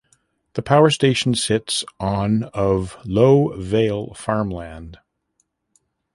The 0.53 0.63
power 0.63 0.89
station 0.89 1.35
sits 1.35 1.83
on 1.99 2.45
of 2.55 2.97
"low 3.05 3.55
vale 3.55 4.15
farmland". 4.15 4.97